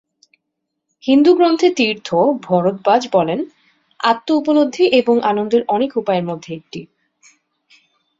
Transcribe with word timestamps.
হিন্দু 1.03 1.31
গ্রন্থে 1.35 1.67
তীর্থ, 1.75 2.07
ভরদ্বাজ 2.41 3.01
বলেন, 3.11 3.39
"আত্ম-উপলব্ধি 3.99 4.85
এবং 4.91 5.15
আনন্দের 5.23 5.61
অনেক 5.67 5.91
উপায়ের 5.97 6.23
মধ্যে 6.23 6.51
একটি"। 6.53 6.81